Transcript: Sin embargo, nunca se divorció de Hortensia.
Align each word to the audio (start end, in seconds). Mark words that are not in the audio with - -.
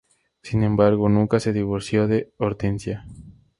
Sin 0.41 0.63
embargo, 0.63 1.09
nunca 1.09 1.39
se 1.39 1.53
divorció 1.53 2.07
de 2.07 2.33
Hortensia. 2.39 3.05